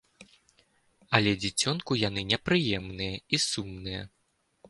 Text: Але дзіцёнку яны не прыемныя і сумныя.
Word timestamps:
Але 1.17 1.33
дзіцёнку 1.43 1.91
яны 2.07 2.21
не 2.31 2.39
прыемныя 2.47 3.15
і 3.39 3.43
сумныя. 3.49 4.01